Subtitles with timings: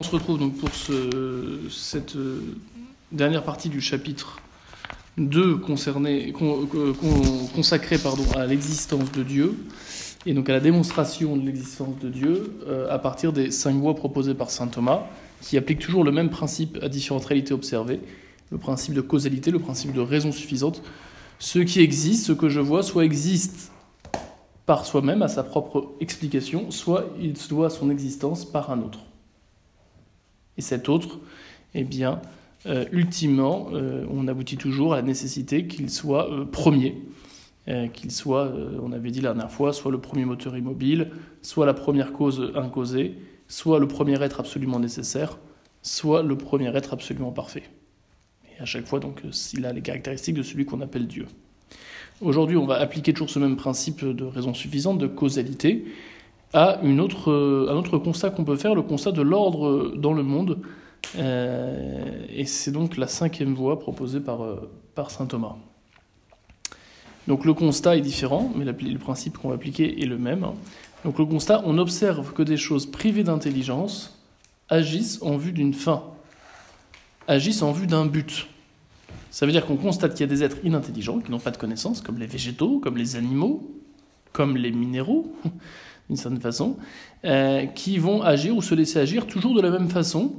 [0.00, 2.42] On se retrouve donc pour ce, cette euh,
[3.12, 4.40] dernière partie du chapitre
[5.16, 7.96] 2 concerné, con- con- con- consacré
[8.34, 9.54] à l'existence de Dieu
[10.26, 13.94] et donc à la démonstration de l'existence de Dieu euh, à partir des cinq voies
[13.94, 15.06] proposées par saint Thomas
[15.40, 18.00] qui appliquent toujours le même principe à différentes réalités observées,
[18.50, 20.82] le principe de causalité, le principe de raison suffisante.
[21.38, 23.72] Ce qui existe, ce que je vois, soit existe
[24.66, 29.05] par soi-même à sa propre explication, soit il doit son existence par un autre.
[30.58, 31.18] Et cet autre,
[31.74, 32.20] eh bien,
[32.66, 36.96] euh, ultimement, euh, on aboutit toujours à la nécessité qu'il soit euh, premier,
[37.94, 41.10] qu'il soit, on avait dit la dernière fois, soit le premier moteur immobile,
[41.42, 43.16] soit la première cause incausée,
[43.48, 45.36] soit le premier être absolument nécessaire,
[45.82, 47.64] soit le premier être absolument parfait.
[48.44, 49.20] Et à chaque fois, donc,
[49.52, 51.26] il a les caractéristiques de celui qu'on appelle Dieu.
[52.20, 55.86] Aujourd'hui, on va appliquer toujours ce même principe de raison suffisante, de causalité,
[56.52, 60.12] à une autre, euh, un autre constat qu'on peut faire, le constat de l'ordre dans
[60.12, 60.58] le monde.
[61.18, 65.56] Euh, et c'est donc la cinquième voie proposée par, euh, par saint Thomas.
[67.28, 70.46] Donc le constat est différent, mais le principe qu'on va appliquer est le même.
[71.04, 74.18] Donc le constat, on observe que des choses privées d'intelligence
[74.68, 76.04] agissent en vue d'une fin,
[77.26, 78.48] agissent en vue d'un but.
[79.30, 81.56] Ça veut dire qu'on constate qu'il y a des êtres inintelligents qui n'ont pas de
[81.56, 83.70] connaissances, comme les végétaux, comme les animaux,
[84.32, 85.34] comme les minéraux,
[86.08, 86.76] d'une certaine façon,
[87.24, 90.34] euh, qui vont agir ou se laisser agir toujours de la même façon,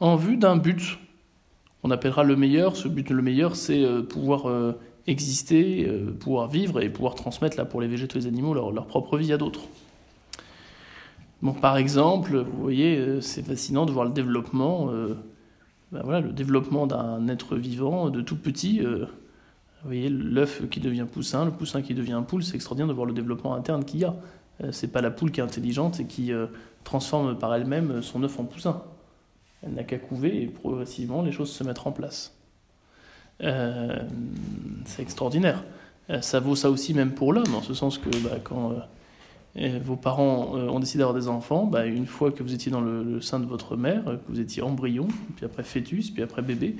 [0.00, 0.98] en vue d'un but.
[1.82, 6.80] On appellera le meilleur, ce but le meilleur, c'est euh, pouvoir euh, exister, pouvoir vivre
[6.80, 9.62] et pouvoir transmettre, pour les végétaux et les animaux, leur, leur propre vie à d'autres.
[11.40, 14.92] Bon, par exemple, vous voyez, c'est fascinant de voir le développement,
[15.90, 18.78] ben voilà, le développement d'un être vivant de tout petit.
[18.78, 19.08] vous
[19.82, 23.12] voyez, l'œuf qui devient poussin, le poussin qui devient poule, c'est extraordinaire de voir le
[23.12, 24.14] développement interne qu'il y a.
[24.62, 26.46] Euh, c'est pas la poule qui est intelligente et qui euh,
[26.84, 28.82] transforme par elle-même son œuf en poussin.
[29.62, 32.34] Elle n'a qu'à couver et progressivement les choses se mettent en place.
[33.42, 33.98] Euh,
[34.84, 35.64] c'est extraordinaire.
[36.20, 38.74] Ça vaut ça aussi même pour l'homme, en ce sens que bah, quand
[39.54, 43.20] vos parents ont décidé d'avoir des enfants, bah, une fois que vous étiez dans le,
[43.20, 45.06] sein de votre mère, que vous étiez embryon,
[45.36, 46.76] puis après fœtus, puis après bébé,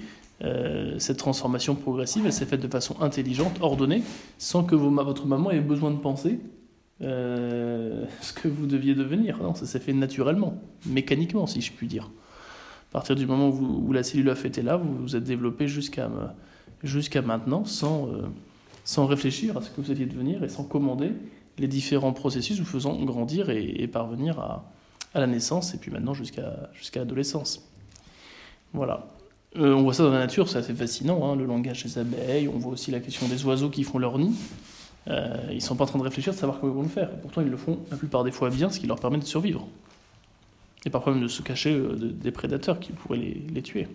[0.98, 4.02] cette transformation progressive, elle s'est faite de façon intelligente, ordonnée,
[4.38, 6.40] sans que votre maman ait besoin de penser
[7.02, 9.38] euh, ce que vous deviez devenir.
[9.42, 12.10] Non, ça s'est fait naturellement, mécaniquement, si je puis dire.
[12.90, 16.08] À partir du moment où, la cellule œuf était là, vous vous êtes développé jusqu'à
[17.22, 18.22] maintenant sans, euh,
[18.84, 21.12] sans réfléchir à ce que vous alliez devenir et sans commander
[21.58, 24.70] les différents processus vous faisant grandir et, parvenir à,
[25.14, 27.68] à la naissance et puis maintenant jusqu'à jusqu'à l'adolescence.
[28.72, 29.06] Voilà.
[29.56, 32.48] Euh, on voit ça dans la nature, c'est assez fascinant, hein, le langage des abeilles,
[32.48, 34.34] on voit aussi la question des oiseaux qui font leur nid.
[35.08, 37.10] Euh, ils sont pas en train de réfléchir, de savoir comment ils vont le faire.
[37.20, 39.66] Pourtant, ils le font la plupart des fois bien, ce qui leur permet de survivre.
[40.84, 43.88] Et parfois même de se cacher euh, de- des prédateurs qui pourraient les, tuer.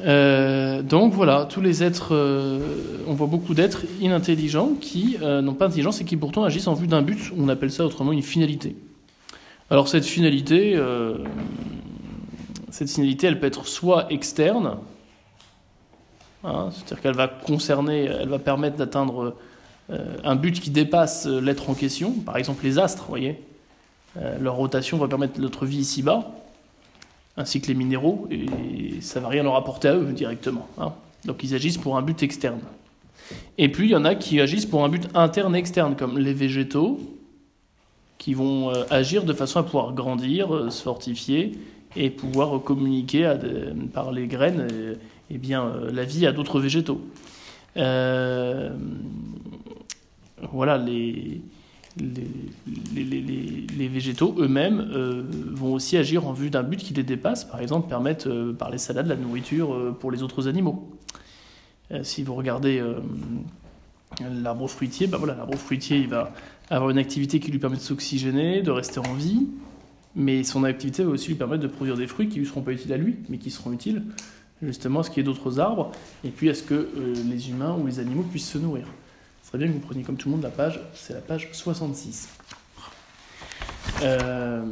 [0.00, 2.14] Euh, donc voilà, tous les êtres,
[3.06, 6.86] on voit beaucoup d'êtres inintelligents qui n'ont pas d'intelligence et qui pourtant agissent en vue
[6.86, 8.76] d'un but, on appelle ça autrement une finalité.
[9.68, 10.80] Alors cette finalité,
[12.70, 14.76] cette finalité, elle peut être soit externe,
[16.44, 19.36] hein, c'est-à-dire qu'elle va concerner, elle va permettre d'atteindre
[19.90, 23.38] euh, un but qui dépasse euh, l'être en question, par exemple les astres, voyez,
[24.16, 26.32] Euh, leur rotation va permettre notre vie ici-bas,
[27.36, 30.66] ainsi que les minéraux, et ça va rien leur apporter à eux directement.
[30.78, 30.92] hein.
[31.24, 32.58] Donc ils agissent pour un but externe.
[33.56, 36.18] Et puis il y en a qui agissent pour un but interne et externe, comme
[36.18, 36.98] les végétaux,
[38.18, 41.52] qui vont agir de façon à pouvoir grandir, se fortifier
[41.94, 43.32] et pouvoir communiquer
[43.94, 44.66] par les graines
[45.30, 47.00] eh bien, euh, la vie à d'autres végétaux.
[47.76, 48.70] Euh,
[50.52, 51.40] voilà, les,
[51.96, 52.24] les,
[52.94, 57.44] les, les- végétaux eux-mêmes euh, vont aussi agir en vue d'un but qui les dépasse,
[57.44, 60.88] par exemple permettre par les salades la nourriture pour les autres animaux.
[62.02, 62.80] Si vous regardez
[64.20, 66.32] l'arbre fruitier, bah voilà, l'arbre fruitier il va
[66.70, 69.48] avoir une activité qui lui permet de s'oxygéner, de rester en vie,
[70.14, 72.62] mais son activité va aussi lui permettre de produire des fruits qui ne lui seront
[72.62, 74.04] pas utiles à lui, mais qui seront utiles
[74.62, 75.90] justement ce qu'il y ait d'autres arbres,
[76.24, 78.86] et puis à ce que euh, les humains ou les animaux puissent se nourrir.
[79.42, 81.48] Ce serait bien que vous preniez comme tout le monde la page, c'est la page
[81.52, 82.28] 66.
[84.02, 84.62] Euh,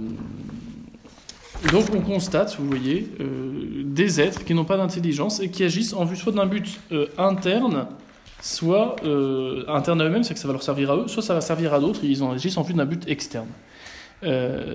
[1.72, 5.94] donc on constate, vous voyez, euh, des êtres qui n'ont pas d'intelligence et qui agissent
[5.94, 6.80] en vue soit d'un but
[7.16, 7.86] interne,
[8.40, 8.96] soit
[9.66, 11.74] interne à eux-mêmes, c'est que ça va leur servir à eux, soit ça va servir
[11.74, 13.48] à d'autres, ils en agissent en vue d'un but externe.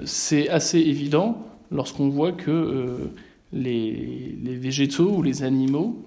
[0.03, 3.09] C'est assez évident lorsqu'on voit que
[3.53, 6.05] les, végétaux ou les animaux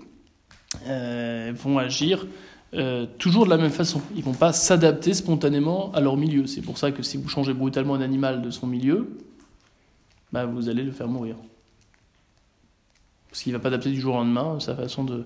[0.87, 2.27] euh, vont agir
[2.75, 4.03] euh, toujours de la même façon.
[4.17, 6.47] Ils vont pas s'adapter spontanément à leur milieu.
[6.47, 9.17] C'est pour ça que si vous changez brutalement un animal de son milieu,
[10.33, 11.37] bah, vous allez le faire mourir.
[13.31, 15.25] Parce qu'il ne va pas adapter du jour au lendemain sa façon de,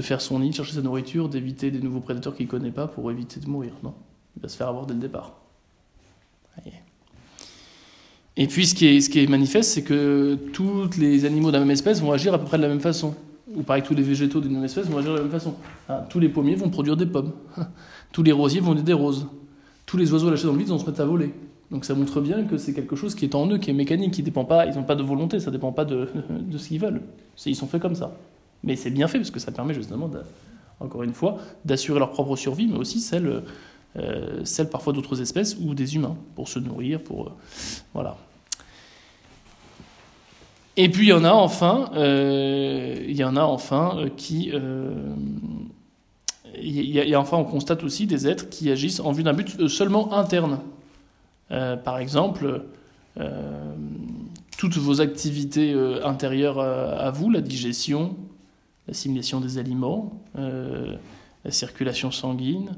[0.00, 2.86] faire son nid, de chercher sa nourriture, d'éviter des nouveaux prédateurs qu'il ne connaît pas
[2.86, 3.72] pour éviter de mourir.
[3.82, 3.94] Non,
[4.36, 5.34] il va se faire avoir dès le départ.
[8.40, 12.00] Et puis ce qui est, manifeste, c'est que tous les animaux de la même espèce
[12.00, 13.16] vont agir à peu près de la même façon.
[13.52, 15.56] Ou pareil, tous les végétaux d'une même espèce vont agir de la même façon.
[15.88, 17.32] Hein, tous les pommiers vont produire des pommes.
[18.12, 19.26] tous les rosiers vont donner des roses.
[19.86, 21.34] Tous les oiseaux lâchés dans le vide vont se mettre à voler.
[21.72, 24.12] Donc ça montre bien que c'est quelque chose qui est en eux, qui est mécanique,
[24.12, 26.80] qui dépend pas, ils n'ont pas de volonté, ça dépend pas de, de ce qu'ils
[26.80, 27.02] veulent.
[27.44, 28.16] Ils sont faits comme ça.
[28.62, 30.08] Mais c'est bien fait parce que ça permet justement,
[30.78, 33.42] encore une fois, d'assurer leur propre survie, mais aussi celle,
[33.96, 37.30] euh, celle parfois d'autres espèces ou des humains pour se nourrir, pour euh,
[37.94, 38.16] voilà.
[40.78, 44.52] Et puis il y en a enfin, euh, il y en a enfin qui,
[46.60, 49.68] il y, a, enfin on constate aussi des êtres qui agissent en vue d'un but
[49.68, 50.60] seulement interne.
[51.48, 52.62] par exemple,
[54.56, 58.16] toutes vos activités intérieures à vous, la digestion,
[58.88, 60.96] l'assimilation des aliments, euh,
[61.44, 62.70] la circulation sanguine,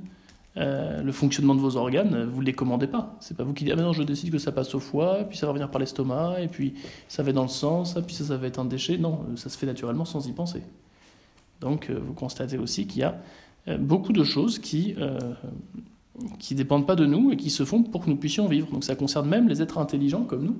[0.56, 3.17] euh, le fonctionnement de vos organes, vous ne les commandez pas.
[3.20, 5.38] C'est pas vous qui dites ah non je décide que ça passe au foie, puis
[5.38, 6.75] ça va revenir par l'estomac, et puis
[7.08, 8.99] ça va dans le sang, ça, puis ça, ça va être un déchet.
[8.99, 10.62] Non, ça se fait naturellement sans y penser.
[11.61, 13.20] Donc euh, vous constatez aussi qu'il y a
[13.79, 14.97] beaucoup de choses qui
[16.38, 18.70] qui dépendent pas de nous et qui se font pour que nous puissions vivre.
[18.70, 20.56] Donc ça concerne même les êtres intelligents comme nous,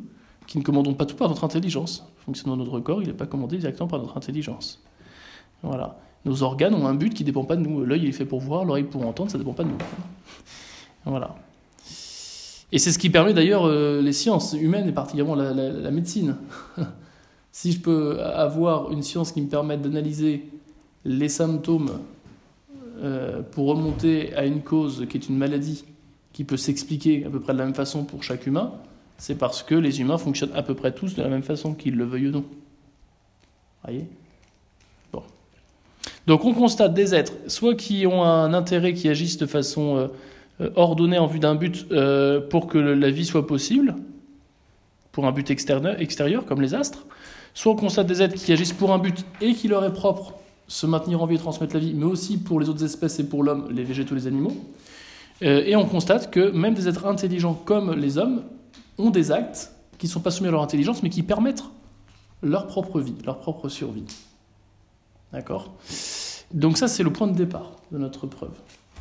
[0.47, 2.07] qui ne commandons pas tout par notre intelligence.
[2.19, 4.83] Le fonctionnement de notre corps, il n'est pas commandé directement par notre intelligence.
[5.63, 5.99] Voilà.
[6.25, 7.85] Nos organes ont un but qui ne dépend pas de nous.
[7.85, 9.79] L'œil est fait pour voir, l'oreille pour entendre, ça ne dépend pas de nous.
[11.07, 11.35] Voilà.
[12.73, 16.37] Et c'est ce qui permet d'ailleurs euh, les sciences humaines et particulièrement la, médecine.
[17.53, 20.47] si je peux avoir une science qui me permette d'analyser
[21.05, 21.99] les symptômes
[23.03, 25.85] euh, pour remonter à une cause qui est une maladie
[26.33, 28.73] qui peut s'expliquer à peu près de la même façon pour chaque humain,
[29.19, 31.97] c'est parce que les humains fonctionnent à peu près tous de la même façon, qu'ils
[31.97, 32.45] le veuillent ou non.
[33.83, 34.07] Voyez?
[36.31, 40.07] Donc on constate des êtres, soit qui ont un intérêt, qui agissent de façon euh,
[40.61, 43.97] euh, ordonnée en vue d'un but euh, pour que la vie soit possible,
[45.11, 47.05] pour un but extérieur, extérieur, comme les astres,
[47.53, 50.35] soit on constate des êtres qui agissent pour un but et qui leur est propre,
[50.69, 53.29] se maintenir en vie et transmettre la vie, mais aussi pour les autres espèces et
[53.29, 54.57] pour l'homme, les végétaux, les animaux.
[55.41, 58.45] et on constate que même des êtres intelligents comme les hommes
[58.99, 61.65] ont des actes qui ne sont pas soumis à leur intelligence, mais qui permettent
[62.41, 64.05] leur propre vie, leur propre survie.
[65.33, 65.73] D'accord?
[66.53, 68.53] Donc ça, c'est le point de départ de notre preuve.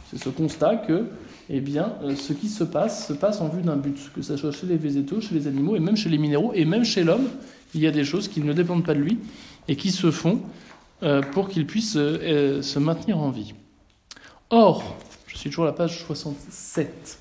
[0.09, 1.05] C'est ce constat que,
[1.49, 4.37] eh bien, euh, ce qui se passe se passe en vue d'un but, que ce
[4.37, 7.03] soit chez les végétaux, chez les animaux, et même chez les minéraux, et même chez
[7.03, 7.27] l'homme,
[7.75, 9.19] il y a des choses qui ne dépendent pas de lui
[9.67, 10.41] et qui se font
[11.03, 13.53] euh, pour qu'il puisse euh, se maintenir en vie.
[14.49, 14.97] Or,
[15.27, 17.19] je suis toujours à la page 67.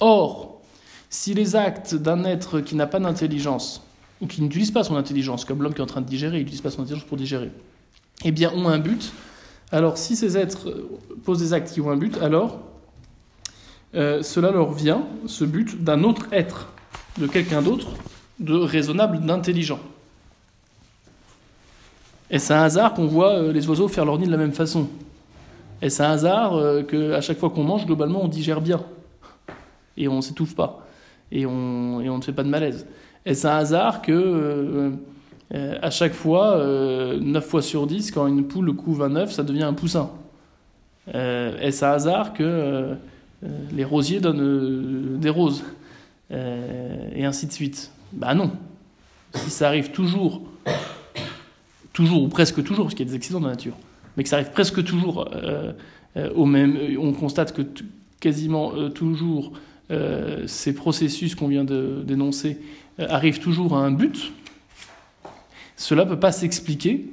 [0.00, 0.60] Or,
[1.08, 3.82] si les actes d'un être qui n'a pas d'intelligence,
[4.20, 6.40] ou qui n'utilise pas son intelligence, comme l'homme qui est en train de digérer, il
[6.40, 7.50] n'utilise pas son intelligence pour digérer,
[8.24, 9.12] eh bien, ont un but.
[9.70, 10.88] Alors, si ces êtres
[11.24, 12.60] posent des actes qui ont un but, alors
[13.94, 16.68] euh, cela leur vient, ce but, d'un autre être,
[17.18, 17.88] de quelqu'un d'autre,
[18.38, 19.80] de raisonnable, d'intelligent.
[22.30, 24.88] Est-ce un hasard qu'on voit euh, les oiseaux faire leur nid de la même façon?
[25.80, 28.80] Est-ce un hasard euh, qu'à chaque fois qu'on mange, globalement, on digère bien?
[29.96, 30.86] Et on ne s'étouffe pas.
[31.32, 32.86] Et on, ne fait pas de malaise.
[33.24, 34.92] Est-ce un hasard que
[35.54, 39.42] à chaque fois, euh, 9 fois sur 10, quand une poule couve un œuf, ça
[39.42, 40.10] devient un poussin.
[41.14, 42.94] Euh, Est-ce un hasard que euh,
[43.72, 45.64] les rosiers donnent des roses
[46.30, 47.90] Et ainsi de suite?
[48.12, 48.52] Ben non.
[49.34, 50.42] Si ça arrive toujours,
[51.92, 53.76] toujours ou presque toujours, parce qu'il y a des accidents de la nature,
[54.16, 55.30] mais que ça arrive presque toujours
[56.34, 57.62] au même, on constate que
[58.20, 59.52] quasiment toujours
[60.46, 62.58] ces processus qu'on vient dénoncer
[62.98, 64.32] arrivent toujours à un but,
[65.78, 67.06] cela ne peut pas s'expliquer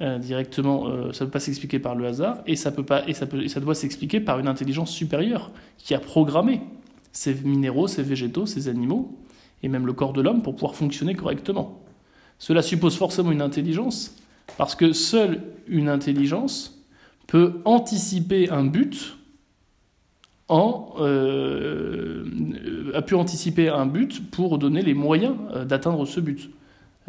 [0.00, 4.20] euh, directement, euh, ça ne peut pas s'expliquer par le hasard, et ça, doit s'expliquer
[4.20, 6.60] par une intelligence supérieure qui a programmé
[7.10, 9.18] ces minéraux, ces végétaux, ces animaux,
[9.64, 11.82] et même le corps de l'homme pour pouvoir fonctionner correctement.
[12.38, 14.14] Cela suppose forcément une intelligence,
[14.56, 16.80] parce que seule une intelligence
[17.26, 19.16] peut anticiper un but
[20.50, 22.24] euh,
[22.94, 25.34] a pu anticiper un but pour donner les moyens
[25.66, 26.48] d'atteindre ce but.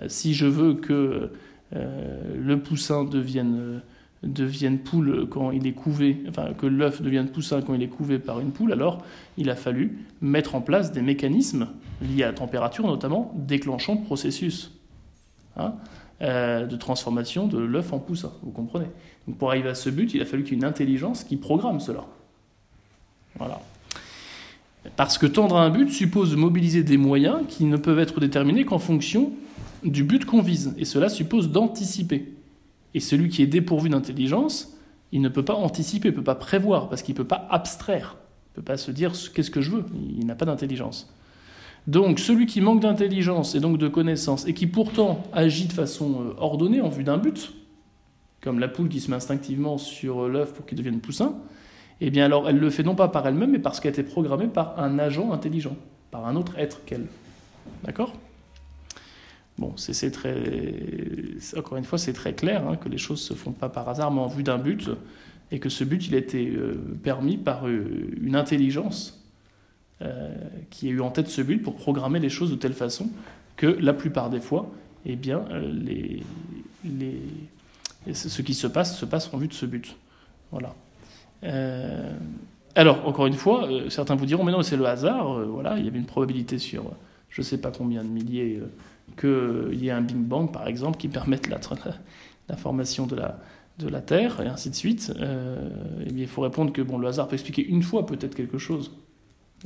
[0.02, 1.32] Euh, si je veux que
[1.76, 3.82] euh, le poussin devienne,
[4.24, 8.20] devienne poule quand il est couvé, enfin que l'œuf devienne poussin quand il est couvé
[8.20, 9.04] par une poule, alors
[9.38, 11.68] il a fallu mettre en place des mécanismes
[12.02, 14.72] liés à la température notamment, déclenchant le processus
[15.58, 15.74] hein,
[16.22, 18.88] euh, de transformation de l'œuf en poussin, vous comprenez
[19.28, 21.38] Donc pour arriver à ce but, il a fallu qu'il y ait une intelligence qui
[21.38, 22.06] programme cela.
[23.38, 23.62] Voilà.
[24.96, 28.20] Parce que tendre à un but suppose de mobiliser des moyens qui ne peuvent être
[28.20, 29.32] déterminés qu'en fonction
[29.84, 30.74] du but qu'on vise.
[30.78, 32.34] Et cela suppose d'anticiper.
[32.94, 34.78] Et celui qui est dépourvu d'intelligence,
[35.12, 37.48] il ne peut pas anticiper, il ne peut pas prévoir, parce qu'il ne peut pas
[37.50, 38.18] abstraire.
[38.20, 39.86] Il ne peut pas se dire qu'est-ce que je veux.
[40.18, 41.14] Il n'a pas d'intelligence.
[41.88, 46.22] Donc celui qui manque d'intelligence et donc de connaissance, et qui pourtant agit de façon
[46.22, 47.54] euh, ordonnée en vue d'un but,
[48.42, 51.36] comme la poule qui se met instinctivement sur euh, l'œuf pour qu'il devienne poussin,
[52.02, 54.04] eh bien alors elle le fait non pas par elle-même, mais parce qu'elle a été
[54.04, 55.76] programmée par un agent intelligent,
[56.12, 57.08] par un autre être qu'elle.
[57.84, 58.14] D'accord?
[59.60, 60.38] Bon, c'est très.
[61.58, 63.90] Encore une fois, c'est très clair hein, que les choses ne se font pas par
[63.90, 64.90] hasard, mais en vue d'un but,
[65.52, 69.22] et que ce but, il a été euh, permis par euh, une intelligence
[70.02, 70.34] euh,
[70.70, 73.10] qui a eu en tête ce but pour programmer les choses de telle façon
[73.58, 74.72] que la plupart des fois,
[75.06, 76.24] eh bien, les,
[76.86, 79.98] les, ce qui se passe se passe en vue de ce but.
[80.52, 80.74] Voilà.
[82.76, 85.46] alors, encore une fois, certains vous diront, mais non, c'est le hasard.
[85.48, 86.94] voilà, il y avait une probabilité sur
[87.30, 88.62] je ne sais pas combien de milliers
[89.18, 91.60] qu'il y ait un Big Bang, par exemple, qui permette la,
[92.56, 93.40] formation de la,
[93.80, 95.70] de la Terre, et ainsi de suite, euh,
[96.06, 98.58] eh bien, il faut répondre que bon, le hasard peut expliquer une fois peut-être quelque
[98.58, 98.92] chose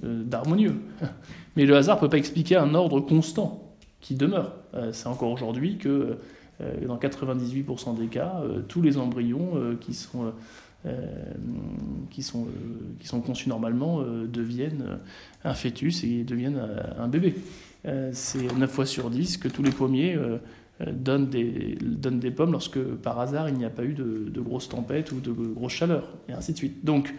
[0.03, 0.75] euh, d'harmonieux,
[1.55, 4.53] mais le hasard ne peut pas expliquer un ordre constant qui demeure.
[4.75, 6.17] Euh, c'est encore aujourd'hui que
[6.85, 10.31] dans 98% des cas, tous les embryons qui sont
[12.11, 12.45] qui, sont,
[12.99, 14.99] qui sont conçus normalement deviennent
[15.43, 16.61] un fœtus et deviennent
[16.97, 17.35] un bébé.
[17.85, 20.37] Euh, c'est 9 fois sur 10 que tous les pommiers euh,
[20.81, 24.69] euh, donnent des, pommes lorsque par hasard il n'y a pas eu de, de grosses
[24.69, 26.85] tempêtes ou de grosses chaleurs, et ainsi de suite.
[26.85, 27.13] Donc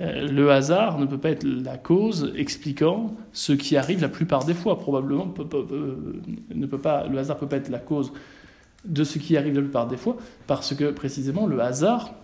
[0.00, 4.54] le hasard ne peut pas être la cause expliquant ce qui arrive la plupart des
[4.54, 8.12] fois, probablement, ne peut pas, le hasard ne peut pas être la cause
[8.84, 12.14] de ce qui arrive la plupart des fois, parce que précisément le hasard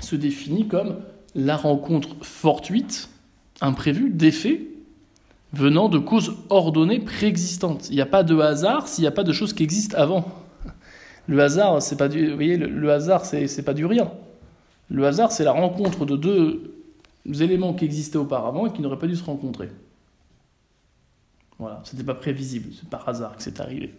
[0.00, 0.96] se définit comme
[1.34, 3.08] la rencontre fortuite,
[3.60, 4.73] imprévue, d'effets
[5.54, 7.88] venant de causes ordonnées préexistantes.
[7.90, 10.24] Il n'y a pas de hasard s'il n'y a pas de choses qui existent avant.
[11.26, 14.10] Le hasard, c'est pas du, vous voyez, le, hasard, c'est, pas du rien.
[14.90, 16.74] Le hasard, c'est la rencontre de deux
[17.40, 19.70] éléments qui existaient auparavant et qui n'auraient pas dû se rencontrer.
[21.58, 23.94] Voilà, c'était pas prévisible, c'est par hasard que c'est arrivé.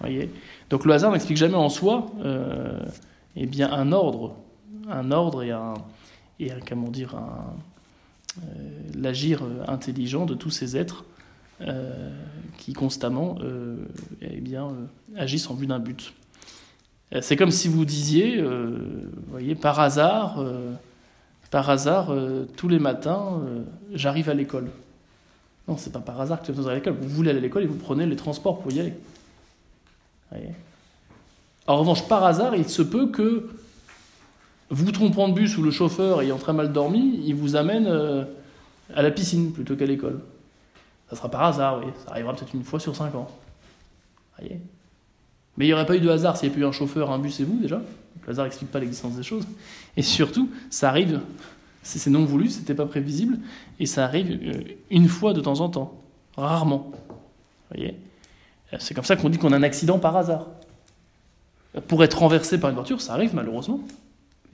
[0.00, 0.30] Voyez?
[0.68, 2.84] Donc le hasard n'explique jamais en soi euh,
[3.36, 4.36] eh bien, un ordre,
[4.90, 5.74] un ordre et un,
[6.38, 7.54] et un comment dire, un,
[8.94, 11.04] l'agir intelligent de tous ces êtres
[11.62, 12.10] euh,
[12.58, 13.76] qui constamment euh,
[14.20, 14.72] eh bien,
[15.16, 16.12] agissent en vue d'un but.
[17.20, 18.44] C'est comme si vous disiez,
[19.28, 20.44] voyez, par hasard,
[21.52, 22.12] par hasard,
[22.56, 23.42] tous les matins,
[23.94, 24.70] j'arrive à l'école.
[25.68, 26.94] Non, c'est pas par hasard que vous allez à l'école.
[27.00, 28.94] Vous voulez aller à l'école et vous prenez les transports pour y aller.
[31.68, 33.50] En revanche, par hasard, il se peut que
[34.70, 38.24] vous trompant de bus ou le chauffeur ayant très mal dormi, il vous amène euh,
[38.94, 40.20] à la piscine plutôt qu'à l'école.
[41.08, 41.92] Ça sera par hasard, oui.
[42.04, 43.28] Ça arrivera peut-être une fois sur cinq ans.
[44.38, 44.60] Voyez
[45.56, 47.12] Mais il n'y aurait pas eu de hasard s'il n'y avait pas eu un chauffeur,
[47.12, 47.80] un bus et vous déjà.
[48.24, 49.46] le hasard n'explique pas l'existence des choses.
[49.96, 51.20] Et surtout, ça arrive,
[51.82, 53.38] c'est non voulu, c'était pas prévisible,
[53.78, 55.94] et ça arrive euh, une fois de temps en temps.
[56.36, 56.90] Rarement.
[57.70, 57.96] Voyez?
[58.80, 60.48] C'est comme ça qu'on dit qu'on a un accident par hasard.
[61.86, 63.80] Pour être renversé par une voiture, ça arrive malheureusement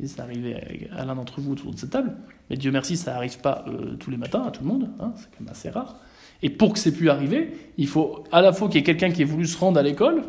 [0.06, 2.16] ça arrivait à l'un d'entre vous autour de cette table,
[2.50, 5.12] mais Dieu merci, ça n'arrive pas euh, tous les matins à tout le monde, hein,
[5.16, 5.96] c'est quand même assez rare.
[6.42, 9.10] Et pour que c'est pu arriver, il faut à la fois qu'il y ait quelqu'un
[9.10, 10.24] qui ait voulu se rendre à l'école,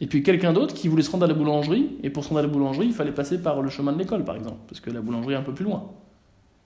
[0.00, 2.40] et puis quelqu'un d'autre qui voulait se rendre à la boulangerie, et pour se rendre
[2.40, 4.90] à la boulangerie, il fallait passer par le chemin de l'école, par exemple, parce que
[4.90, 5.90] la boulangerie est un peu plus loin.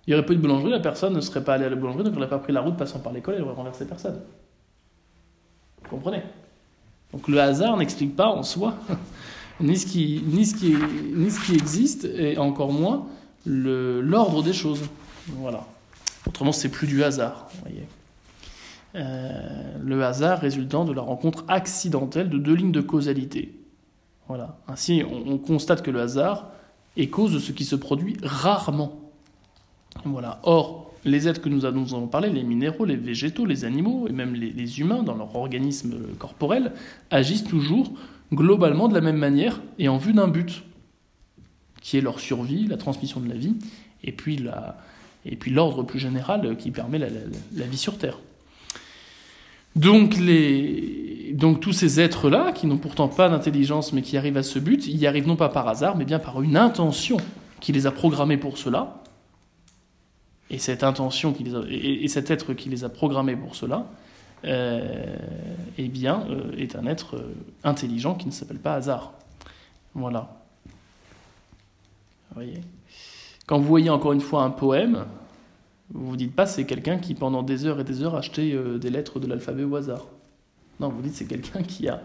[0.06, 1.76] Il n'y aurait pas eu de boulangerie, la personne ne serait pas allée à la
[1.76, 4.20] boulangerie, donc elle n'aurait pas pris la route passant par l'école, elle aurait renversé personne.
[5.82, 6.22] Vous comprenez?
[7.12, 8.74] Donc le hasard n'explique pas en soi
[9.60, 10.74] ni ce qui, ni ce qui,
[11.14, 13.06] ni ce qui existe, et encore moins
[13.46, 14.82] l'ordre des choses.
[15.28, 15.66] Voilà.
[16.26, 17.48] Autrement, c'est plus du hasard.
[17.62, 17.86] Voyez.
[18.96, 23.54] Euh, le hasard résultant de la rencontre accidentelle de deux lignes de causalité.
[24.28, 24.58] Voilà.
[24.68, 26.48] Ainsi, on, constate que le hasard
[26.96, 29.00] est cause de ce qui se produit rarement.
[30.04, 30.40] Voilà.
[30.42, 34.34] Or, les êtres que nous avons parlé, les minéraux, les végétaux, les animaux et même
[34.34, 36.72] les, les humains dans leur organisme corporel,
[37.10, 37.92] agissent toujours
[38.32, 40.62] globalement de la même manière et en vue d'un but,
[41.80, 43.54] qui est leur survie, la transmission de la vie,
[44.04, 44.38] et puis
[45.50, 48.18] l'ordre plus général qui permet la, vie sur Terre.
[49.76, 50.16] Donc,
[51.60, 55.06] tous ces êtres-là, qui n'ont pourtant pas d'intelligence mais qui arrivent à ce but, y
[55.06, 57.18] arrivent non pas par hasard, mais bien par une intention
[57.60, 59.02] qui les a programmés pour cela.
[60.50, 61.32] Et cette intention
[61.70, 63.84] et cet être qui les a programmés pour cela, euh,
[64.44, 69.12] eh bien, euh, est un être euh, intelligent qui ne s'appelle pas hasard.
[69.94, 70.42] Voilà.
[72.30, 72.60] Vous voyez?
[73.46, 75.06] Quand vous voyez encore une fois un poème,
[75.92, 78.52] Vous vous dites pas c'est quelqu'un qui pendant des heures et des heures a acheté
[78.52, 80.06] euh, des lettres de l'alphabet au hasard.
[80.78, 82.00] Non, vous dites c'est quelqu'un qui a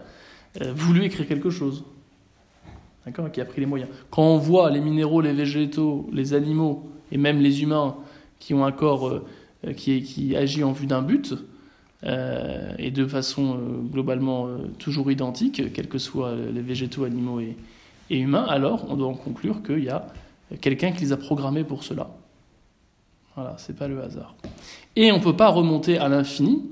[0.60, 1.84] euh, voulu écrire quelque chose.
[3.04, 3.30] D'accord?
[3.30, 3.90] Qui a pris les moyens.
[4.10, 7.96] Quand on voit les minéraux, les végétaux, les animaux et même les humains
[8.40, 9.24] qui ont un corps euh,
[9.74, 11.34] qui agit en vue d'un but,
[12.06, 13.58] et de façon
[13.90, 14.48] globalement
[14.78, 17.56] toujours identique, quels que soient les végétaux, animaux et,
[18.10, 20.06] humains, alors on doit en conclure qu'il y a
[20.60, 22.08] quelqu'un qui les a programmés pour cela.
[23.34, 24.34] Voilà, c'est pas le hasard.
[24.94, 26.62] Et on ne peut pas remonter à l'infini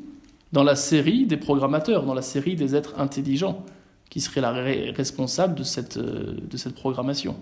[0.52, 3.64] dans la série des programmateurs, dans la série des êtres intelligents,
[4.08, 7.36] qui seraient la responsable de cette, euh, de cette programmation.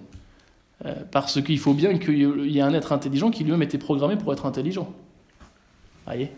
[0.86, 4.16] Euh, parce qu'il faut bien qu'il y ait un être intelligent qui lui-même était programmé
[4.16, 4.92] pour être intelligent.
[6.06, 6.30] Voyez?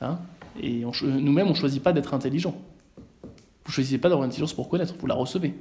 [0.00, 0.18] Hein
[0.60, 2.54] Et nous-mêmes, on ne choisit pas d'être intelligent.
[3.66, 5.54] Vous ne choisissez pas d'avoir une intelligence pour connaître, vous la recevez.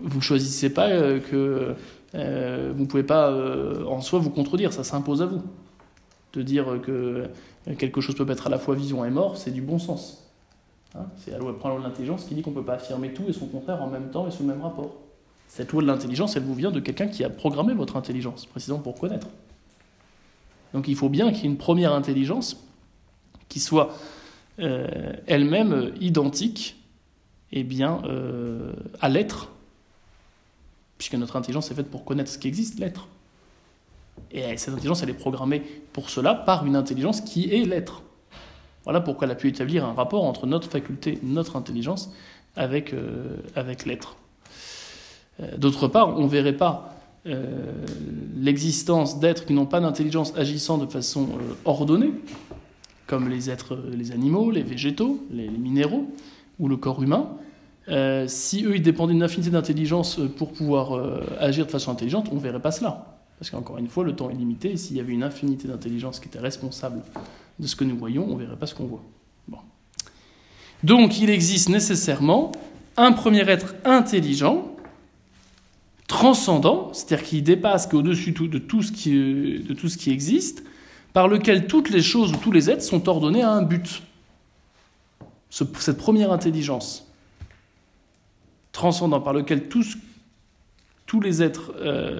[0.00, 1.74] Vous ne choisissez pas euh, que
[2.14, 5.42] euh, vous ne pouvez pas euh, en soi vous contredire, ça s'impose à vous.
[6.32, 7.28] De dire que
[7.78, 10.24] quelque chose peut être à la fois vision et mort, c'est du bon sens.
[10.94, 13.32] Hein c'est la loi de l'intelligence qui dit qu'on ne peut pas affirmer tout et
[13.32, 14.94] son contraire en même temps et sous le même rapport.
[15.48, 18.78] Cette loi de l'intelligence, elle vous vient de quelqu'un qui a programmé votre intelligence, précisément
[18.78, 19.28] pour connaître.
[20.74, 22.62] Donc il faut bien qu'il y ait une première intelligence
[23.48, 23.96] qui soit
[24.58, 26.76] euh, elle-même identique
[27.50, 28.02] et eh bien,
[29.00, 29.48] à l'être
[30.98, 33.06] puisque notre intelligence est faite pour connaître ce qui existe, l'être.
[34.32, 35.62] Et cette intelligence, elle est programmée
[35.92, 38.02] pour cela par une intelligence qui est l'être.
[38.84, 42.10] Voilà pourquoi elle a pu établir un rapport entre notre faculté, notre intelligence,
[42.56, 44.16] avec, euh, avec l'être.
[45.40, 47.72] Euh, d'autre part, on ne verrait pas euh,
[48.36, 51.28] l'existence d'êtres qui n'ont pas d'intelligence agissant de façon
[51.64, 52.12] ordonnée,
[53.08, 56.08] comme les êtres, les animaux, les végétaux, les minéraux
[56.60, 57.30] ou le corps humain,
[57.88, 61.90] euh, si eux, ils dépendaient d'une infinité d'intelligence euh, pour pouvoir euh, agir de façon
[61.90, 63.18] intelligente, on ne verrait pas cela.
[63.38, 66.20] Parce qu'encore une fois, le temps est limité, et s'il y avait une infinité d'intelligence
[66.20, 67.00] qui était responsable
[67.58, 69.02] de ce que nous voyons, on ne verrait pas ce qu'on voit.
[70.84, 72.52] Donc, il existe nécessairement
[72.96, 74.76] un premier être intelligent,
[76.06, 80.62] transcendant, c'est-à-dire qui dépasse, qu'au-dessus de, tout ce qui, de tout ce qui existe,
[81.12, 84.02] par lequel toutes les choses ou tous les êtres sont ordonnés à un but.
[85.50, 87.08] cette première intelligence
[88.78, 89.98] transcendant par lequel tous,
[91.20, 92.16] les êtres euh,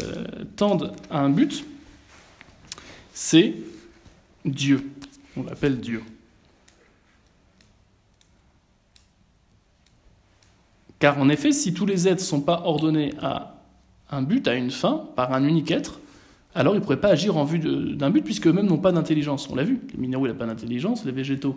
[0.56, 1.64] tendent à un but,
[3.14, 3.54] c'est
[4.44, 4.90] Dieu.
[5.36, 6.02] On l'appelle Dieu.
[10.98, 13.54] Car en effet, si tous les êtres ne sont pas ordonnés à
[14.10, 16.00] un but, à une fin, par un unique être,
[16.54, 19.48] alors ils ne pourraient pas agir en vue d'un but, puisque eux-mêmes n'ont pas d'intelligence.
[19.50, 21.56] On l'a vu, les minéraux n'ont pas d'intelligence, les végétaux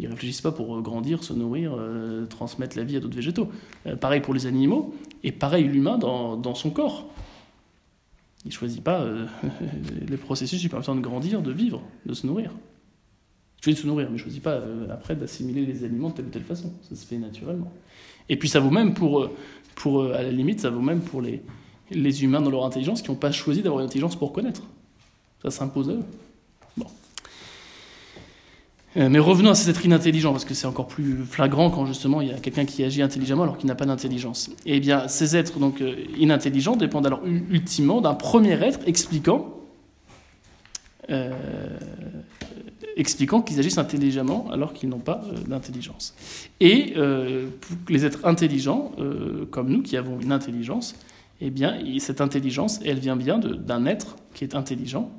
[0.00, 3.50] ils réfléchissent pas pour grandir, se nourrir, euh, transmettre la vie à d'autres végétaux.
[3.86, 7.06] Euh, pareil pour les animaux, et pareil l'humain dans, son corps.
[8.46, 9.26] Il choisit pas euh,
[10.08, 12.50] les processus qui permettent de grandir, de vivre, de se nourrir.
[13.58, 16.26] Il choisit de se nourrir, mais il choisit pas après d'assimiler les aliments de telle
[16.26, 16.72] ou telle façon.
[16.88, 17.70] Ça se fait naturellement.
[18.30, 19.28] Et puis ça vaut même pour,
[19.74, 21.42] pour à la limite, ça vaut même pour les,
[21.90, 24.62] les humains dans leur intelligence qui n'ont pas choisi d'avoir une intelligence pour connaître.
[25.42, 26.04] Ça s'impose à eux.
[28.96, 32.20] Euh, mais revenons à cet être inintelligent, parce que c'est encore plus flagrant quand justement
[32.20, 34.50] il y a quelqu'un qui agit intelligemment alors qu'il n'a pas d'intelligence.
[34.66, 39.54] Eh bien, ces êtres donc euh, inintelligents dépendent alors ultimement d'un premier être expliquant,
[41.08, 41.30] euh,
[42.96, 46.14] expliquant qu'ils agissent intelligemment alors qu'ils n'ont pas d'intelligence.
[46.58, 46.94] Et
[47.88, 48.92] les êtres intelligents,
[49.50, 50.94] comme nous qui avons une intelligence,
[51.40, 55.10] eh bien, cette intelligence, elle vient bien d'un être qui est intelligent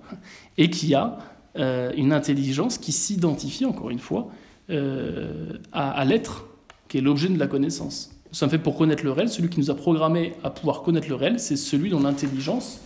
[0.58, 1.18] et qui a
[1.58, 4.30] euh, une intelligence qui s'identifie, encore une fois,
[4.70, 6.46] euh, à, l'être,
[6.88, 8.12] qui est l'objet de la connaissance.
[8.32, 11.10] Ça me fait pour connaître le réel, celui qui nous a programmé à pouvoir connaître
[11.10, 12.80] le réel, c'est celui dont l'intelligence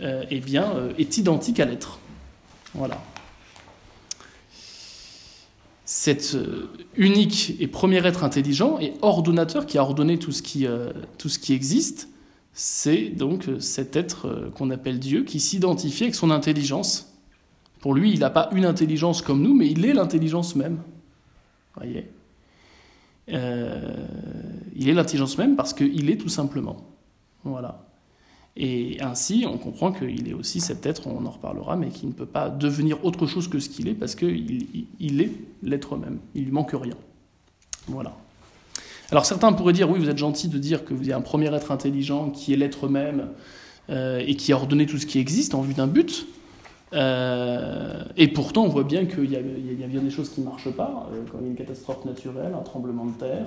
[0.00, 2.00] euh, eh bien, est identique à l'être.
[2.74, 3.00] Voilà.
[5.84, 6.36] Cet
[6.96, 12.08] unique et premier être intelligent et ordonnateur qui a ordonné tout ce qui existe,
[12.52, 17.12] c'est donc cet être qu'on appelle Dieu qui s'identifie avec son intelligence
[17.82, 20.80] pour lui, il n'a pas une intelligence comme nous, mais il est l'intelligence même.
[21.74, 22.08] Voyez?
[23.28, 24.06] Euh,
[24.74, 26.76] Il est l'intelligence même parce qu'il est tout simplement.
[27.42, 27.84] Voilà.
[28.56, 32.12] Et ainsi, on comprend qu'il est aussi cet être, on en reparlera, mais qui ne
[32.12, 35.32] peut pas devenir autre chose que ce qu'il est parce qu'il il est
[35.64, 36.20] l'être même.
[36.36, 36.96] Il lui manque rien.
[37.88, 38.16] Voilà.
[39.12, 41.54] Alors certains pourraient dire, oui, vous êtes gentil de dire que vous êtes un premier
[41.54, 43.28] être intelligent qui est l'être même
[43.90, 46.26] euh, et qui a ordonné tout ce qui existe en vue d'un but.
[46.94, 50.70] Euh, et pourtant, on voit bien qu'il y, a bien des choses qui ne marchent
[50.70, 53.46] pas, euh, une catastrophe naturelle, un tremblement de terre,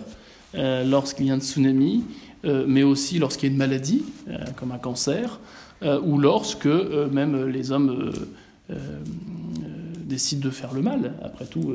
[0.54, 2.04] euh, lorsqu'il y a un tsunami,
[2.44, 4.04] mais aussi lorsqu'il y a une maladie,
[4.56, 5.40] comme un cancer,
[5.82, 8.12] ou lorsque même les hommes
[10.04, 11.14] décident de faire le mal.
[11.24, 11.74] Après tout,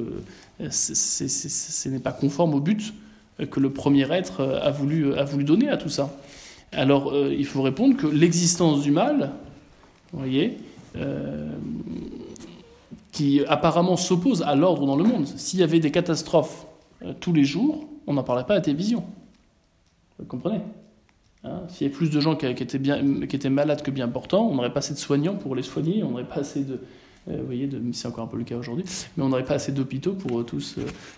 [0.71, 2.95] ce n'est pas conforme au but
[3.51, 6.11] que le premier être a voulu, a voulu donner à tout ça.
[6.73, 9.33] Alors, il faut répondre que l'existence du mal,
[10.13, 10.59] vous voyez,
[13.13, 15.27] qui apparemment s'oppose à l'ordre dans le monde.
[15.27, 16.67] S'il y avait des catastrophes
[17.05, 19.05] euh, tous les jours, on n'en parlerait pas à la télévision.
[20.19, 20.61] Vous comprenez
[21.45, 21.63] hein?
[21.69, 24.55] S'il y avait plus de gens qui, étaient qui étaient malades que bien portants, on
[24.55, 26.81] n'aurait pas assez de soignants pour les soigner, on n'aurait pas assez de...
[27.29, 28.85] Euh, vous voyez, c'est encore un peu le cas aujourd'hui,
[29.17, 30.77] mais on n'aurait pas assez d'hôpitaux pour euh, tous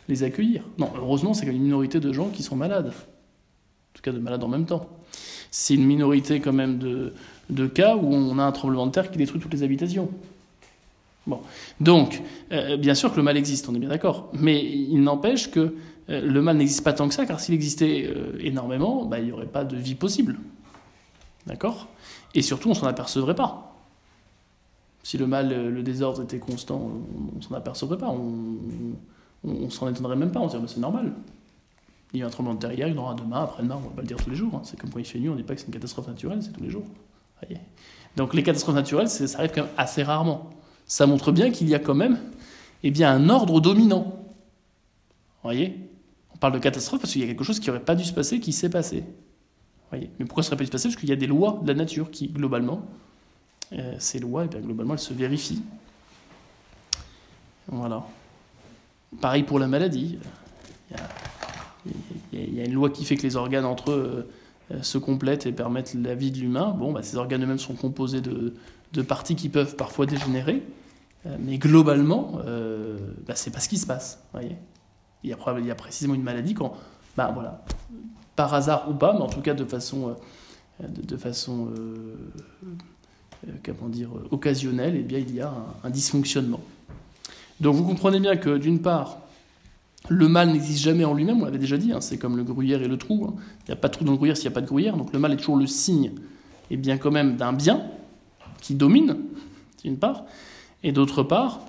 [0.08, 0.62] les accueillir.
[0.78, 2.88] Non, heureusement, c'est une minorité de gens qui sont malades.
[2.88, 4.88] En tout cas, de malades en même temps.
[5.50, 7.12] C'est une minorité quand même de,
[7.50, 10.08] de cas où on a un tremblement de terre qui détruit toutes les habitations.
[11.26, 11.40] Bon.
[11.80, 14.30] Donc, euh, bien sûr que le mal existe, on est bien d'accord.
[14.32, 15.74] Mais il n'empêche que
[16.08, 19.26] euh, le mal n'existe pas tant que ça, car s'il existait euh, énormément, bah, il
[19.26, 20.38] n'y aurait pas de vie possible.
[21.46, 21.88] D'accord?
[22.34, 23.71] Et surtout, on s'en apercevrait pas.
[25.02, 26.90] Si le mal, le désordre était constant,
[27.36, 28.14] on, s'en apercevrait pas.
[29.44, 30.40] On, s'en étonnerait même pas.
[30.40, 31.12] On dirait, bah, c'est normal.
[32.12, 33.88] Il y a un tremblement de terre hier, il y en aura demain, après-demain, on
[33.88, 34.54] va pas le dire tous les jours.
[34.54, 34.60] Hein.
[34.64, 36.52] C'est comme quand il fait nuit, on dit pas que c'est une catastrophe naturelle, c'est
[36.52, 36.84] tous les jours.
[38.16, 40.50] Donc les catastrophes naturelles, ça arrive quand même assez rarement
[40.92, 42.18] ça montre bien qu'il y a quand même
[42.82, 44.26] eh bien, un ordre dominant.
[45.42, 45.88] Voyez?
[46.34, 48.12] On parle de catastrophe parce qu'il y a quelque chose qui n'aurait pas dû se
[48.12, 49.04] passer qui s'est passé.
[49.92, 50.88] Mais pourquoi ça n'aurait pas dû se passer?
[50.88, 52.82] Parce qu'il y a des lois de la nature qui, globalement,
[53.72, 55.62] euh, ces lois, eh bien, globalement, elles se vérifient.
[57.68, 58.04] Voilà.
[59.20, 60.18] Pareil pour la maladie.
[62.32, 64.28] Il y, a, une loi qui fait que les organes entre eux
[64.70, 66.74] euh, se complètent et permettent la vie de l'humain.
[66.78, 68.54] Bon, bah, ces organes eux-mêmes sont composés de,
[69.02, 70.62] parties qui peuvent parfois dégénérer.
[71.26, 74.22] Euh, mais globalement, euh, bah, c'est pas ce qui se passe.
[74.32, 74.56] Voyez
[75.24, 76.74] il, y a, précisément une maladie quand,
[77.16, 77.64] bah, voilà,
[78.34, 80.16] par hasard ou pas, mais en tout cas de façon,
[80.80, 81.68] de, façon
[83.64, 85.52] comment dire, occasionnelle, eh bien, il y a
[85.82, 86.60] un, dysfonctionnement.
[87.60, 89.18] Donc vous comprenez bien que d'une part,
[90.08, 92.82] le mal n'existe jamais en lui-même, on l'avait déjà dit, hein, c'est comme le gruyère
[92.82, 93.26] et le trou.
[93.28, 93.34] Hein.
[93.66, 94.96] Il n'y a pas de trou dans le gruyère s'il n'y a pas de gruyère,
[94.96, 96.12] donc le mal est toujours le signe,
[96.70, 97.82] et bien quand même d'un bien
[98.60, 99.16] qui domine,
[99.82, 100.24] d'une part,
[100.82, 101.60] et d'autre part,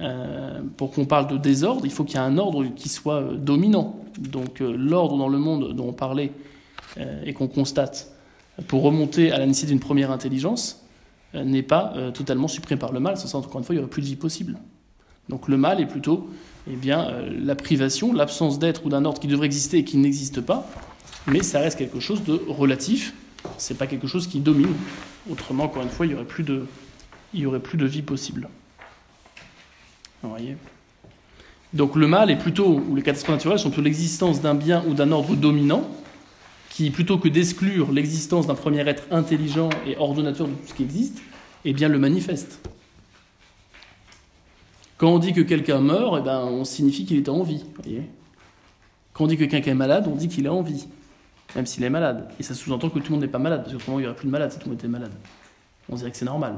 [0.00, 3.20] euh, pour qu'on parle de désordre, il faut qu'il y ait un ordre qui soit
[3.20, 3.96] euh, dominant.
[4.18, 6.32] Donc euh, l'ordre dans le monde dont on parlait
[7.24, 8.12] et qu'on constate,
[8.68, 10.81] pour remonter à la nécessité d'une première intelligence,
[11.34, 13.90] n'est pas totalement supprimé par le mal, sans ça, encore une fois, il n'y aurait
[13.90, 14.58] plus de vie possible.
[15.28, 16.28] Donc le mal est plutôt
[16.70, 20.40] eh bien, la privation, l'absence d'être ou d'un ordre qui devrait exister et qui n'existe
[20.40, 20.68] pas,
[21.26, 23.14] mais ça reste quelque chose de relatif,
[23.56, 24.74] c'est pas quelque chose qui domine.
[25.30, 26.66] Autrement, encore une fois, il n'y aurait plus de,
[27.32, 28.48] y aurait plus de vie possible.
[30.22, 30.56] Vous voyez?
[31.72, 34.94] Donc le mal est plutôt, ou les catastrophes naturelles sont plutôt l'existence d'un bien ou
[34.94, 35.88] d'un ordre dominant,
[36.72, 40.82] qui, plutôt que d'exclure l'existence d'un premier être intelligent et ordonnateur de tout ce qui
[40.82, 41.20] existe,
[41.66, 42.66] eh bien le manifeste.
[44.96, 47.64] Quand on dit que quelqu'un meurt, eh ben, on signifie qu'il est en vie.
[49.12, 50.86] Quand on dit que quelqu'un est malade, on dit qu'il est en vie,
[51.54, 52.30] même s'il est malade.
[52.40, 54.16] Et ça sous-entend que tout le monde n'est pas malade, parce qu'autrement il n'y aurait
[54.16, 55.12] plus de malade si tout le monde était malade.
[55.90, 56.54] On dirait que c'est normal.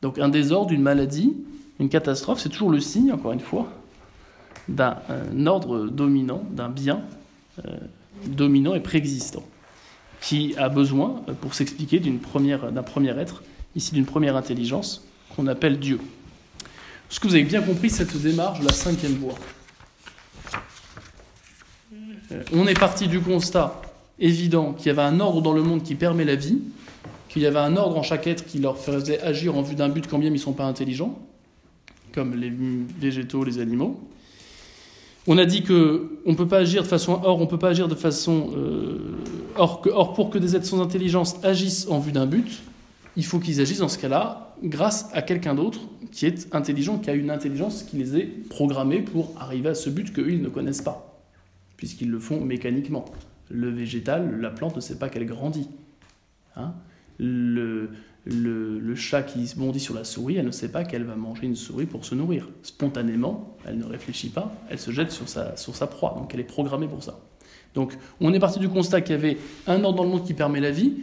[0.00, 1.36] Donc un désordre, une maladie,
[1.80, 3.70] une catastrophe, c'est toujours le signe, encore une fois,
[4.68, 4.96] d'un
[5.46, 7.02] ordre dominant, d'un bien
[7.66, 7.76] euh,
[8.26, 9.42] dominant et préexistant,
[10.20, 13.42] qui a besoin, euh, pour s'expliquer, d'un premier être,
[13.76, 16.00] ici d'une première intelligence, qu'on appelle Dieu.
[17.10, 19.34] Est-ce que vous avez bien compris cette démarche de la cinquième voie?
[22.32, 23.80] Euh, On est parti du constat
[24.18, 26.60] évident qu'il y avait un ordre dans le monde qui permet la vie,
[27.28, 29.88] qu'il y avait un ordre en chaque être qui leur faisait agir en vue d'un
[29.88, 31.18] but quand bien ils ne sont pas intelligents,
[32.12, 32.52] comme les
[32.98, 34.00] végétaux, les animaux.
[35.26, 37.88] On a dit que on peut pas agir de façon or, on peut pas agir
[37.88, 39.16] de façon euh,
[39.56, 42.62] or, pour que des êtres sans intelligence agissent en vue d'un but,
[43.16, 45.80] il faut qu'ils agissent dans ce cas-là grâce à quelqu'un d'autre
[46.12, 49.90] qui est intelligent, qui a une intelligence qui les est programmée pour arriver à ce
[49.90, 51.20] but qu'eux ils ne connaissent pas,
[51.76, 53.04] puisqu'ils le font mécaniquement.
[53.50, 55.68] Le végétal, la plante ne sait pas qu'elle grandit.
[56.56, 56.74] Hein
[58.28, 61.56] le, chat qui bondit sur la souris, elle ne sait pas qu'elle va manger une
[61.56, 62.48] souris pour se nourrir.
[62.62, 66.40] Spontanément, elle ne réfléchit pas, elle se jette sur sa, sur sa proie, donc elle
[66.40, 67.18] est programmée pour ça.
[67.74, 70.34] Donc on est parti du constat qu'il y avait un ordre dans le monde qui
[70.34, 70.94] permet la vie,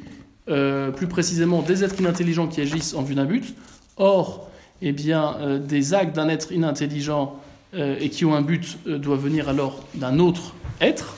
[0.49, 3.55] euh, plus précisément des êtres inintelligents qui agissent en vue d'un but.
[3.97, 4.49] Or,
[4.81, 7.39] eh bien, euh, des actes d'un être inintelligent
[7.73, 11.15] euh, et qui ont un but doivent venir alors d'un autre être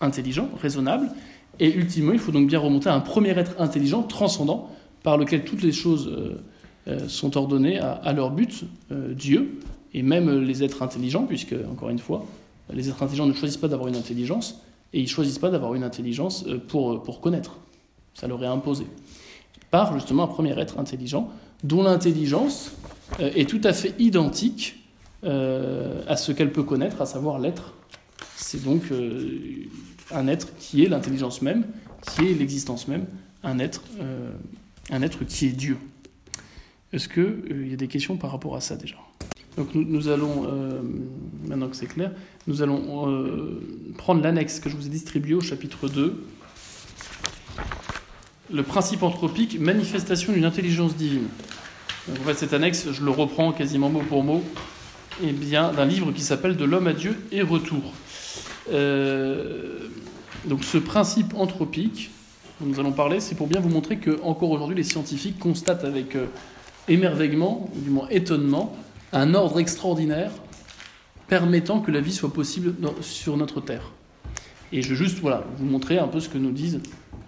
[0.00, 1.10] intelligent, raisonnable,
[1.60, 4.70] et ultimement, il faut donc bien remonter à un premier être intelligent, transcendant,
[5.08, 6.38] par lequel toutes les choses euh,
[6.86, 9.58] euh, sont ordonnées à, leur but, euh, Dieu,
[9.94, 12.26] et même les êtres intelligents, puisque, encore une fois,
[12.70, 14.60] les êtres intelligents ne choisissent pas d'avoir une intelligence,
[14.92, 17.56] et ils ne choisissent pas d'avoir une intelligence pour, pour connaître.
[18.12, 18.84] Ça leur est imposé.
[19.70, 21.30] par justement un premier être intelligent,
[21.64, 22.72] dont l'intelligence
[23.18, 24.76] est tout à fait identique
[25.22, 27.72] à ce qu'elle peut connaître, à savoir l'être.
[28.36, 28.82] C'est donc
[30.10, 31.64] un être qui est l'intelligence même,
[32.10, 33.06] qui est l'existence même,
[33.42, 33.80] un être,
[34.90, 35.76] un être qui est Dieu.
[36.92, 38.96] Est-ce qu'il y a des questions par rapport à ça déjà?
[39.56, 40.48] Donc nous, allons,
[41.48, 42.12] maintenant que c'est clair,
[42.46, 43.58] nous allons
[43.96, 46.14] prendre l'annexe que je vous ai distribuée au chapitre 2,
[48.52, 51.28] le principe anthropique, manifestation d'une intelligence divine.
[52.08, 54.42] Donc, en fait, cette annexe, je le reprends quasiment mot pour mot,
[55.22, 57.92] eh bien, d'un livre qui s'appelle De l'homme à Dieu et retour.
[58.72, 59.88] Euh,
[60.46, 62.10] donc, ce principe anthropique
[62.60, 65.84] dont nous allons parler, c'est pour bien vous montrer que encore aujourd'hui, les scientifiques constatent
[65.84, 66.26] avec euh,
[66.88, 68.76] émerveillement, ou du moins étonnement,
[69.12, 70.30] un ordre extraordinaire
[71.28, 73.92] permettant que la vie soit possible sur notre Terre.
[74.72, 76.80] Et je veux juste voilà, vous montrer un peu ce que nous disent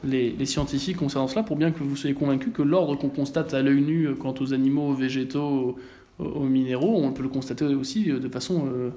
[0.05, 3.63] les, scientifiques concernant cela pour bien que vous soyez convaincus que l'ordre qu'on constate à
[3.63, 5.79] l'œil nu quant aux animaux, aux végétaux,
[6.19, 8.91] aux, minéraux, on peut le constater aussi de façon euh,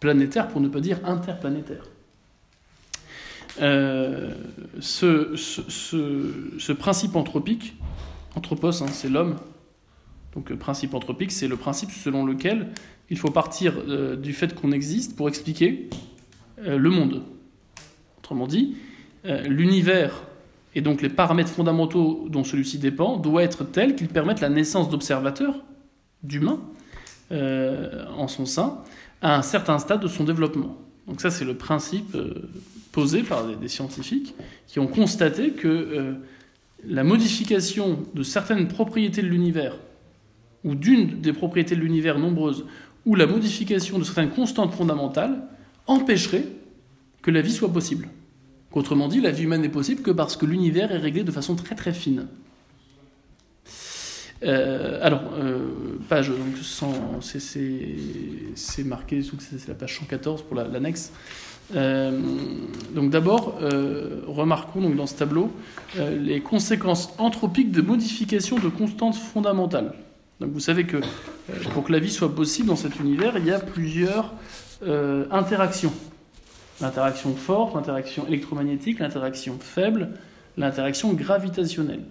[0.00, 1.84] planétaire, pour ne pas dire interplanétaire.
[3.60, 4.34] Euh,
[4.80, 7.76] ce, principe anthropique,
[8.34, 9.36] anthropos, hein, c'est l'homme,
[10.34, 12.68] donc le principe anthropique, c'est le principe selon lequel
[13.08, 15.88] il faut partir euh, du fait qu'on existe pour expliquer
[16.58, 17.22] le monde.
[18.18, 18.76] Autrement dit,
[19.24, 20.22] l'univers
[20.76, 24.90] et donc les paramètres fondamentaux dont celui-ci dépend doivent être tels qu'ils permettent la naissance
[24.90, 25.64] d'observateurs,
[26.22, 26.60] d'humains,
[27.32, 28.78] euh, en son sein,
[29.22, 30.76] à un certain stade de son développement.
[31.06, 32.34] Donc ça, c'est le principe euh,
[32.92, 34.34] posé par des, scientifiques
[34.66, 36.12] qui ont constaté que euh,
[36.84, 39.76] la modification de certaines propriétés de l'univers,
[40.64, 42.64] ou d'une des propriétés de l'univers nombreuses,
[43.04, 45.42] ou la modification de certaines constantes fondamentales,
[45.86, 46.46] empêcherait
[47.22, 48.08] que la vie soit possible.
[48.72, 51.56] Autrement dit, la vie humaine n'est possible que parce que l'univers est réglé de façon
[51.56, 52.26] très très fine.
[54.42, 56.32] Euh, alors, euh, page,
[58.54, 61.12] c'est marqué, c'est la page 114 pour l'annexe.
[61.74, 62.20] Euh,
[62.94, 63.58] donc d'abord,
[64.26, 65.50] remarquons donc dans ce tableau
[65.98, 69.94] les conséquences anthropiques de modification de constantes fondamentales.
[70.40, 70.98] Donc vous savez que
[71.72, 74.32] pour que la vie soit possible dans cet univers, il y a plusieurs
[75.30, 75.92] interactions
[76.80, 80.10] l'interaction forte, l'interaction électromagnétique, l'interaction faible,
[80.56, 82.02] l'interaction gravitationnelle.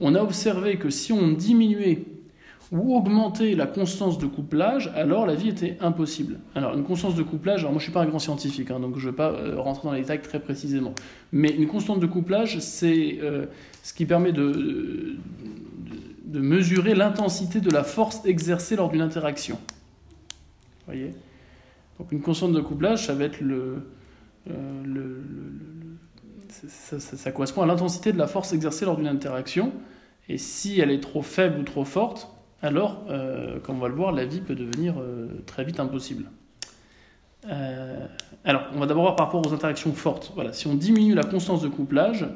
[0.00, 2.04] On a observé que si on diminuait
[2.72, 6.38] ou augmentait la constance de couplage, alors la vie était impossible.
[6.54, 8.96] Alors une constance de couplage, alors moi je suis pas un grand scientifique, hein, donc
[8.96, 10.94] je ne vais pas euh, rentrer dans les détails très précisément,
[11.32, 13.46] mais une constante de couplage, c'est euh,
[13.82, 15.16] ce qui permet de,
[16.24, 19.58] de mesurer l'intensité de la force exercée lors d'une interaction.
[20.86, 21.12] Vous voyez?
[21.98, 23.82] Donc une constante de couplage, ça va être le,
[24.48, 25.22] euh,
[26.68, 29.72] ça, correspond à l'intensité de la force exercée lors d'une interaction.
[30.30, 32.30] Et si elle est trop faible ou trop forte,
[32.62, 36.30] alors, euh, comme on va le voir, la vie peut devenir euh, très vite impossible.
[38.44, 40.30] alors, on va d'abord voir par rapport aux interactions fortes.
[40.36, 42.28] Voilà, si on diminue la constance de couplage,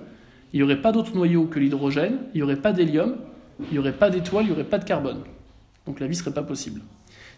[0.52, 3.16] il n'y aurait pas d'autre noyau que l'hydrogène, il n'y aurait pas d'hélium,
[3.60, 5.22] il n'y aurait pas d'étoile, il n'y aurait pas de carbone.
[5.86, 6.80] Donc la vie ne serait pas possible.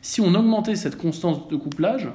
[0.01, 2.09] Si on augmentait cette constance de couplage,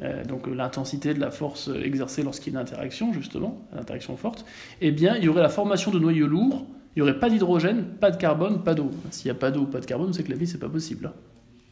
[0.00, 4.46] euh, donc l'intensité de la force exercée lorsqu'il y a une interaction, justement, l'interaction forte,
[4.80, 6.64] eh bien, il y aurait la formation de noyaux lourds,
[6.96, 8.90] il n'y aurait pas d'hydrogène, pas de carbone, pas d'eau.
[9.10, 11.12] S'il n'y a pas d'eau, pas de carbone, c'est que la vie, c'est pas possible.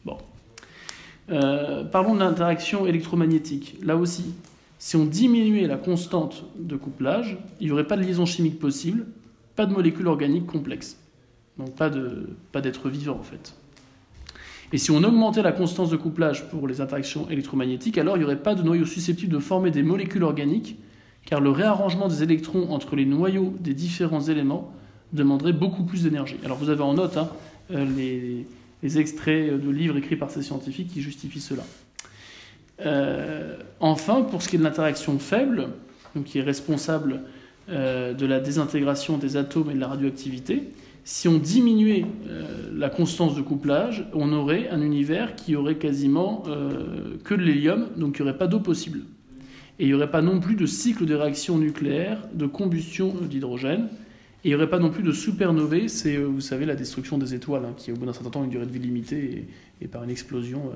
[0.05, 0.17] Bon.
[1.31, 3.75] Euh, parlons de l'interaction électromagnétique.
[3.83, 4.35] Là aussi,
[4.77, 9.07] si on diminuait la constante de couplage, il n'y aurait pas de liaison chimique possible,
[9.55, 10.99] pas de molécules organiques complexes.
[11.57, 13.55] Donc pas d'être pas vivant en fait.
[14.73, 18.25] Et si on augmentait la constance de couplage pour les interactions électromagnétiques, alors il n'y
[18.25, 20.77] aurait pas de noyau susceptible de former des molécules organiques,
[21.25, 24.71] car le réarrangement des électrons entre les noyaux des différents éléments
[25.15, 26.37] demanderait beaucoup plus d'énergie.
[26.43, 27.29] Alors vous avez en note hein,
[27.71, 28.45] euh, les,
[28.99, 31.63] extraits de livres écrits par ces scientifiques qui justifient cela.
[32.85, 35.69] Euh, enfin, pour ce qui est de l'interaction faible,
[36.23, 37.21] qui est responsable
[37.69, 40.63] euh, de la désintégration des atomes et de la radioactivité,
[41.03, 42.05] si on diminuait
[42.73, 46.43] la constance de couplage, on aurait un univers qui aurait quasiment
[47.23, 49.01] que de l'hélium, donc il n'y aurait pas d'eau possible.
[49.77, 53.89] Et il n'y aurait pas non plus de cycle de réaction nucléaire, de combustion d'hydrogène.
[54.45, 57.33] Il n'y aurait pas non plus de supernovae, c'est, euh, vous savez, la destruction des
[57.33, 59.47] étoiles, hein, qui au bout d'un certain temps, une durée de vie limitée,
[59.81, 60.71] et, par une explosion,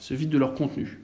[0.00, 0.98] se vide de leur contenu.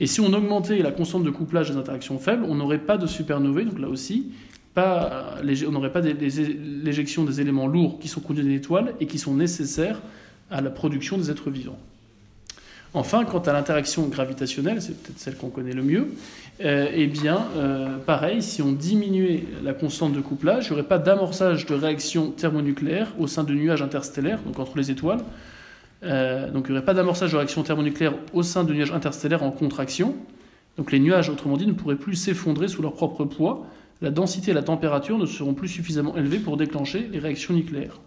[0.00, 3.06] Et si on augmentait la constante de couplage des interactions faibles, on n'aurait pas de
[3.06, 4.32] supernovae, donc là aussi,
[4.76, 9.34] on n'aurait pas l'éjection des éléments lourds qui sont conduits d'une étoile et qui sont
[9.34, 10.02] nécessaires
[10.50, 11.78] à la production des êtres vivants.
[12.96, 16.14] Enfin, quant à l'interaction gravitationnelle, c'est peut-être celle qu'on connaît le mieux,
[16.64, 20.88] euh, eh bien, euh, pareil, si on diminuait la constante de couplage, il n'y aurait
[20.88, 25.18] pas d'amorçage de réaction thermonucléaire au sein de nuages interstellaires, donc entre les étoiles.
[26.04, 29.42] Euh, donc il n'y aurait pas d'amorçage de réaction thermonucléaire au sein de nuages interstellaires
[29.42, 30.14] en contraction.
[30.76, 33.66] Donc les nuages, autrement dit, ne pourraient plus s'effondrer sous leur propre poids.
[34.02, 37.98] La densité et la température ne seront plus suffisamment élevées pour déclencher les réactions nucléaires.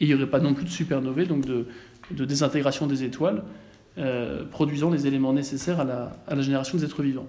[0.00, 3.42] Et il n'y aurait pas non plus de supernovae, donc de désintégration des étoiles,
[3.96, 7.28] euh, produisant les éléments nécessaires à la, génération des êtres vivants.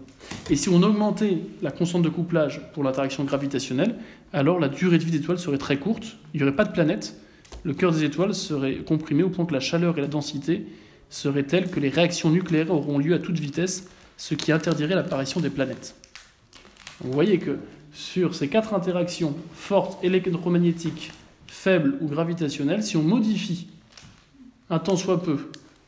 [0.50, 3.96] Et si on augmentait la constante de couplage pour l'interaction gravitationnelle,
[4.34, 6.72] alors la durée de vie des étoiles serait très courte, il n'y aurait pas de
[6.72, 7.16] planète,
[7.64, 10.66] le cœur des étoiles serait comprimé au point que la chaleur et la densité
[11.12, 15.42] seraient telles que les réactions nucléaires auront lieu à toute vitesse, ce qui interdirait l'apparition
[15.42, 15.94] des planètes.
[17.00, 17.60] Vous voyez que
[17.94, 21.12] sur ces quatre interactions fortes, électromagnétiques,
[21.46, 23.68] faibles ou gravitationnelles, si on modifie
[24.72, 25.38] un tant soit peu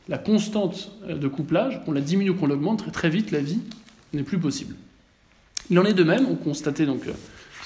[0.08, 3.60] la constante euh, de couplage, qu'on la diminue ou qu'on l'augmente, très, vite la vie
[4.12, 4.74] n'est plus possible.
[5.70, 7.12] Il en est de même, on constatait donc euh,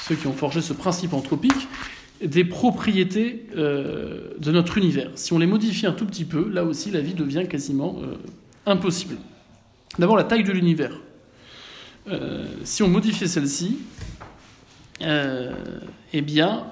[0.01, 1.69] ceux qui ont forgé ce principe anthropique,
[2.23, 5.11] des propriétés euh, de notre univers.
[5.15, 8.01] Si on les modifie un tout petit peu, là aussi la vie devient quasiment
[8.67, 9.17] impossible.
[9.99, 11.01] D'abord la taille de l'univers.
[12.63, 13.79] si on modifiait celle-ci,
[15.01, 16.67] eh bien,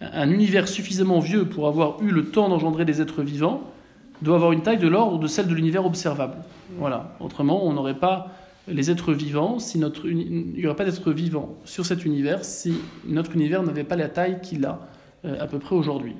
[0.00, 3.72] un univers suffisamment vieux pour avoir eu le temps d'engendrer des êtres vivants
[4.22, 6.36] doit avoir une taille de l'ordre de celle de l'univers observable.
[6.78, 7.16] Voilà.
[7.20, 8.28] Autrement, on n'aurait pas
[8.68, 12.74] les êtres vivants si notre il n'y aurait pas d'êtres vivants sur cet univers si
[13.06, 14.80] notre univers n'avait pas la taille qu'il a
[15.24, 16.14] euh, à peu près aujourd'hui.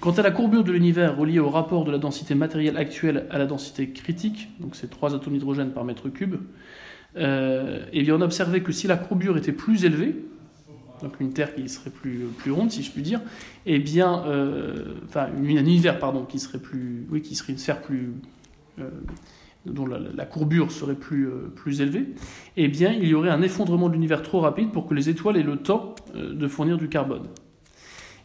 [0.00, 3.38] Quant à la courbure de l'univers reliée au rapport de la densité matérielle actuelle à
[3.38, 6.36] la densité critique, donc c'est 3 atomes d'hydrogène par mètre cube,
[7.16, 10.16] euh, eh bien on que si la courbure était plus élevée,
[11.04, 13.20] donc une Terre qui serait plus, ronde, si je puis dire,
[13.66, 18.12] eh bien, euh, un univers, pardon, qui serait plus, oui, qui serait une sphère plus,
[18.80, 18.88] euh,
[19.66, 22.08] dont la, courbure serait plus, euh, plus élevée,
[22.56, 25.36] eh bien, il y aurait un effondrement de l'univers trop rapide pour que les étoiles
[25.36, 27.28] aient le temps de fournir du carbone.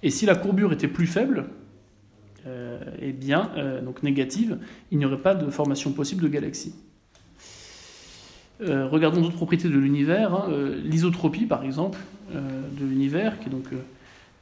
[0.02, 1.46] Et si la courbure était plus faible,
[3.02, 3.52] eh bien,
[3.84, 4.58] donc négative,
[4.92, 6.74] il n'y aurait pas de formation possible de galaxies.
[8.62, 10.34] Regardons d'autres propriétés de l'univers.
[10.34, 10.50] Hein.
[10.84, 12.00] L'isotropie, par exemple,
[12.36, 13.78] euh, de l'univers, qui est donc euh,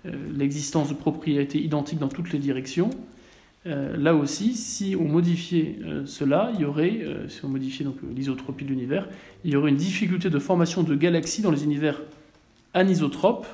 [0.08, 2.90] euh, l'existence de propriétés identiques dans toutes les directions.
[3.66, 8.70] là aussi, si on modifiait cela, il y aurait, si on modifiait donc l'isotropie de
[8.70, 9.10] l'univers,
[9.44, 12.02] il y aurait une difficulté de formation de galaxies dans les univers
[12.74, 13.48] anisotropes.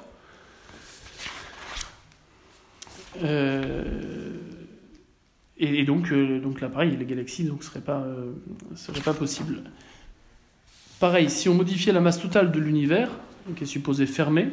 [5.58, 7.82] et, donc, donc là, pareil, les galaxies ne seraient,
[8.76, 9.63] seraient pas possibles.
[11.03, 13.09] Pareil, si on modifiait la masse totale de l'univers,
[13.57, 14.47] qui est supposé fermer,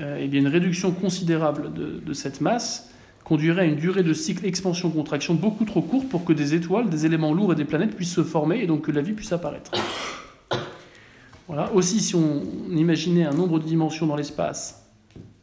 [0.00, 4.46] euh, eh bien une réduction considérable de, cette masse conduirait à une durée de cycle
[4.46, 8.14] expansion-contraction beaucoup trop courte pour que des étoiles, des éléments lourds et des planètes puissent
[8.14, 9.72] se former et donc que la vie puisse apparaître.
[11.48, 11.72] Voilà.
[11.72, 14.86] Aussi, si on imaginait un nombre de dimensions dans l'espace,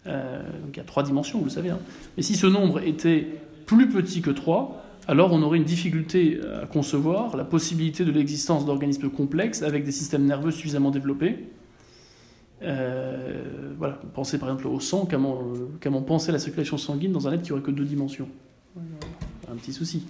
[0.05, 1.79] euh, donc il y a trois dimensions, vous le savez, hein,
[2.15, 3.27] mais si ce nombre était
[3.65, 8.65] plus petit que 3, alors on aurait une difficulté à concevoir la possibilité de l'existence
[8.65, 11.47] d'organismes complexes avec des systèmes nerveux suffisamment développés
[12.63, 13.43] euh,
[13.77, 15.41] voilà, pensez par exemple au sang, comment,
[15.81, 18.27] comment penser la circulation sanguine dans un être qui aurait que deux dimensions?
[19.51, 20.07] Un petit souci.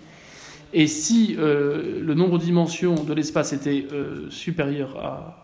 [0.73, 5.43] Et si euh, le nombre de dimensions de l'espace était euh, supérieur à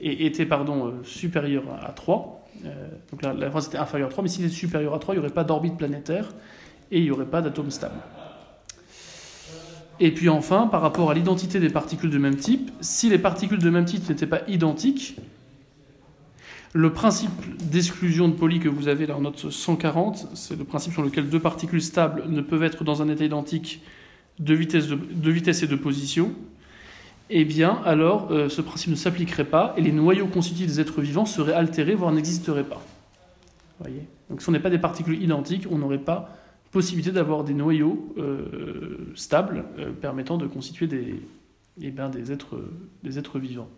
[0.00, 2.48] était pardon supérieur à 3,
[3.10, 5.18] donc la, la phrase était inférieure à 3, mais s'il était supérieur à 3, il
[5.18, 6.28] n'y aurait pas d'orbite planétaire
[6.92, 7.96] et il n'y aurait pas d'atome stable.
[10.00, 13.58] Et puis enfin, par rapport à l'identité des particules de même type, si les particules
[13.58, 15.16] de même type n'étaient pas identiques,
[16.72, 17.30] le principe
[17.70, 21.28] d'exclusion de Pauli que vous avez là en note 140, c'est le principe sur lequel
[21.28, 23.82] deux particules stables ne peuvent être dans un état identique
[24.38, 26.32] de vitesse, de, vitesse et de position.
[27.30, 31.00] Eh bien, alors, euh, ce principe ne s'appliquerait pas et les noyaux constitutifs des êtres
[31.00, 32.82] vivants seraient altérés, voire n'existeraient pas.
[33.80, 34.02] Voyez?
[34.30, 36.37] Donc, si on n'est pas des particules identiques, on n'aurait pas
[36.70, 41.22] possibilité d'avoir des noyaux euh, stables euh, permettant de constituer des,
[41.80, 43.68] eh des, êtres, vivants.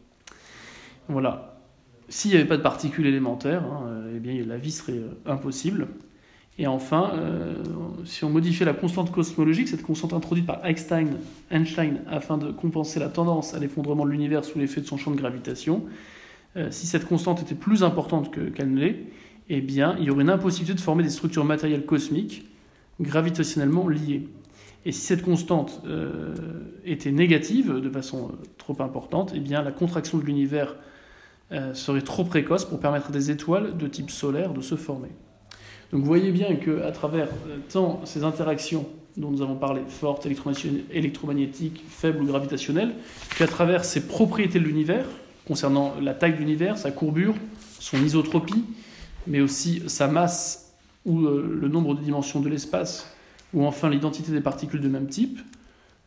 [1.08, 1.60] Voilà.
[2.08, 5.88] S'il n'y avait pas de particules élémentaires, hein, euh, eh bien, la vie serait impossible.
[6.58, 7.12] Et enfin,
[8.04, 11.16] si on modifiait la constante cosmologique, cette constante introduite par Einstein,
[11.50, 15.10] Einstein afin de compenser la tendance à l'effondrement de l'univers sous l'effet de son champ
[15.10, 15.86] de gravitation,
[16.70, 19.06] si cette constante était plus importante qu'elle ne l'est,
[19.48, 22.49] eh bien, il y aurait une impossibilité de former des structures matérielles cosmiques
[23.00, 24.28] gravitationnellement liées.
[24.84, 25.82] Et si cette constante
[26.84, 30.74] était négative de façon trop importante, eh bien, la contraction de l'univers
[31.52, 35.08] euh, serait trop précoce pour permettre à des étoiles de type solaire de se former.
[35.90, 38.86] Donc vous voyez bien qu'à travers euh, tant ces interactions
[39.16, 40.28] dont nous avons parlé, forte,
[40.92, 42.94] électromagnétique, faible ou gravitationnelle,
[43.30, 45.04] puis à travers ses propriétés de l'univers,
[45.44, 47.34] concernant la taille de l'univers, sa courbure,
[47.80, 48.64] son isotropie,
[49.26, 50.69] mais aussi sa masse
[51.04, 53.06] ou euh, le nombre de dimensions de l'espace,
[53.52, 55.38] ou enfin l'identité des particules de même type,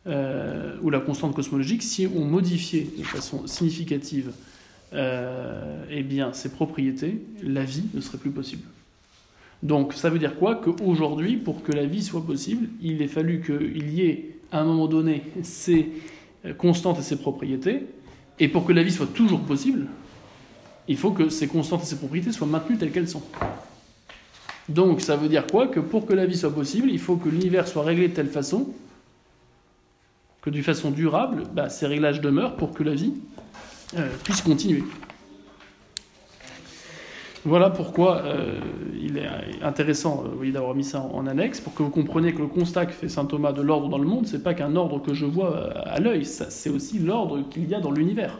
[0.06, 4.32] euh, ou la constante cosmologique, si on modifiait de façon significative
[4.92, 8.62] euh, eh bien, ces propriétés, la vie ne serait plus possible.
[9.62, 10.56] Donc ça veut dire quoi?
[10.56, 14.64] Qu'aujourd'hui, pour que la vie soit possible, il est fallu qu'il y ait à un
[14.64, 15.88] moment donné ces
[16.58, 17.86] constantes et ces propriétés,
[18.38, 19.86] et pour que la vie soit toujours possible,
[20.86, 23.22] il faut que ces constantes et ces propriétés soient maintenues telles qu'elles sont.
[24.68, 25.68] Donc ça veut dire quoi?
[25.68, 28.28] Que pour que la vie soit possible, il faut que l'univers soit réglé de telle
[28.28, 28.68] façon
[30.40, 33.14] que d'une façon durable, bah, ces réglages demeurent pour que la vie
[33.96, 34.84] euh, puisse continuer.
[37.46, 38.58] Voilà pourquoi euh,
[38.94, 39.28] il est
[39.62, 42.92] intéressant euh, d'avoir mis ça en, annexe, pour que vous compreniez que le constat que
[42.92, 45.70] fait saint Thomas de l'ordre dans le monde, c'est pas qu'un ordre que je vois
[45.86, 48.38] à l'œil, c'est aussi l'ordre qu'il y a dans l'univers,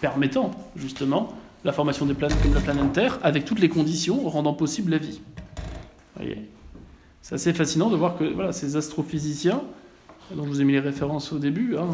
[0.00, 1.32] permettant justement
[1.64, 4.98] la formation des planètes comme la planète Terre, avec toutes les conditions rendant possible la
[4.98, 5.20] vie.
[7.22, 9.62] C'est assez fascinant de voir que voilà, ces astrophysiciens,
[10.34, 11.88] dont je vous ai mis les références au début, hein,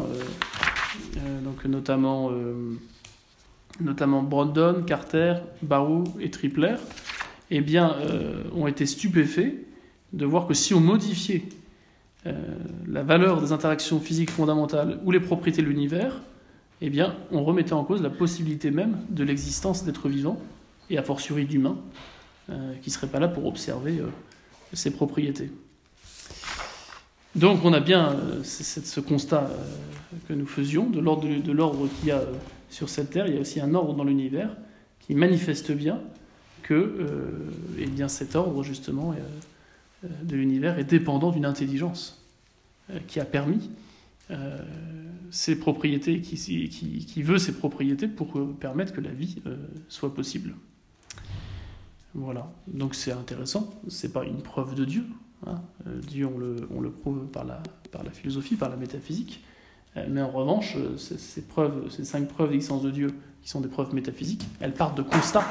[1.17, 2.31] euh, donc notamment
[3.81, 6.75] notamment Brandon, Carter, Barrow et Tripler,
[7.51, 9.55] eh bien, euh, ont été stupéfaits
[10.13, 11.43] de voir que si on modifiait
[12.25, 12.33] euh,
[12.87, 16.21] la valeur des interactions physiques fondamentales ou les propriétés de l'univers,
[16.81, 20.39] eh bien, on remettait en cause la possibilité même de l'existence d'êtres vivants,
[20.89, 21.77] et a fortiori d'humains,
[22.49, 24.01] euh, qui ne seraient pas là pour observer
[24.73, 25.51] ces propriétés.
[27.35, 29.51] Donc on a bien ce constat
[30.27, 32.23] que nous faisions de l'ordre qu'il y a
[32.69, 34.49] sur cette terre, il y a aussi un ordre dans l'univers
[35.01, 35.99] qui manifeste bien
[36.63, 39.15] que euh, eh bien, cet ordre, justement,
[40.03, 42.23] euh, de l'univers est dépendant d'une intelligence
[42.91, 43.69] euh, qui a permis
[45.31, 49.41] ses propriétés, qui, veut ses propriétés pour permettre que la vie
[49.87, 50.55] soit possible.
[52.15, 55.05] Voilà, donc c'est intéressant, c'est pas une preuve de Dieu.
[55.45, 55.61] Hein.
[56.07, 57.61] Dieu, on le, prouve par la,
[58.11, 59.43] philosophie, par la métaphysique,
[59.97, 63.09] euh, mais en revanche, euh, ces, preuves, ces cinq preuves d'existence de Dieu,
[63.41, 65.47] qui sont des preuves métaphysiques, elles partent de constats.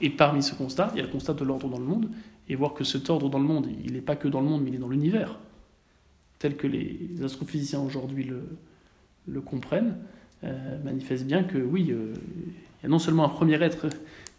[0.00, 2.10] Et parmi ce constat, il y a le constat de l'ordre dans le monde,
[2.48, 4.62] et voir que cet ordre dans le monde, il n'est pas que dans le monde,
[4.62, 5.38] mais il est dans l'univers,
[6.44, 8.30] tel que les astrophysiciens aujourd'hui
[9.26, 9.96] le, comprennent,
[10.44, 13.86] euh, manifeste bien que oui, il y a non seulement un premier être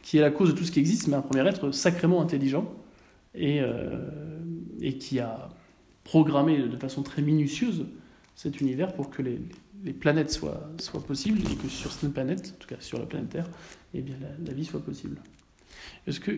[0.04, 2.72] qui est la cause de tout ce qui existe, mais un premier être sacrément intelligent,
[3.34, 3.60] et,
[4.82, 5.50] et qui a
[6.04, 7.86] programmer de façon très minutieuse
[8.36, 9.40] cet univers pour que les,
[9.94, 10.70] planètes soient,
[11.08, 13.50] possibles et que sur cette planète, en tout cas sur la planète Terre,
[13.94, 15.18] eh bien, la, vie soit possible.
[16.08, 16.32] Est-ce que